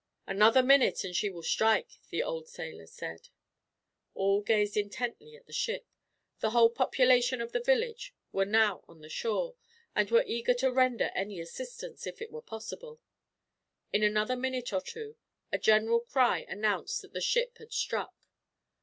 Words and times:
"Another 0.25 0.63
minute 0.63 1.03
and 1.03 1.15
she 1.15 1.29
will 1.29 1.43
strike," 1.43 1.99
the 2.09 2.23
old 2.23 2.47
sailor 2.47 2.87
said. 2.87 3.29
All 4.15 4.41
gazed 4.41 4.75
intently 4.75 5.35
at 5.35 5.45
the 5.45 5.53
ship. 5.53 5.85
The 6.39 6.49
whole 6.49 6.71
population 6.71 7.39
of 7.39 7.51
the 7.51 7.59
village 7.59 8.11
were 8.31 8.47
now 8.47 8.83
on 8.87 9.01
the 9.01 9.09
shore, 9.09 9.57
and 9.95 10.09
were 10.09 10.23
eager 10.25 10.55
to 10.55 10.71
render 10.73 11.11
any 11.13 11.39
assistance, 11.39 12.07
if 12.07 12.19
it 12.19 12.31
were 12.31 12.41
possible. 12.41 12.99
In 13.93 14.01
another 14.01 14.35
minute 14.35 14.73
or 14.73 14.81
two, 14.81 15.17
a 15.51 15.59
general 15.59 15.99
cry 15.99 16.47
announced 16.49 17.03
that 17.03 17.13
the 17.13 17.21
ship 17.21 17.59
had 17.59 17.71
struck. 17.71 18.25